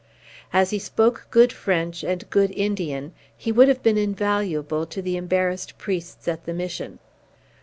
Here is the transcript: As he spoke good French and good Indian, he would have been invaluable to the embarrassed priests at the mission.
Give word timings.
As 0.51 0.71
he 0.71 0.79
spoke 0.79 1.27
good 1.29 1.53
French 1.53 2.03
and 2.03 2.27
good 2.31 2.49
Indian, 2.49 3.13
he 3.37 3.51
would 3.51 3.67
have 3.67 3.83
been 3.83 3.99
invaluable 3.99 4.87
to 4.87 4.99
the 4.99 5.15
embarrassed 5.15 5.77
priests 5.77 6.27
at 6.27 6.47
the 6.47 6.53
mission. 6.55 6.97